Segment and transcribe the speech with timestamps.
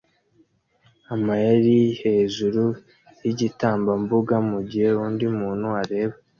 [1.13, 2.63] amayeri hejuru
[3.23, 6.15] yigitambambuga mugihe undi muntu areba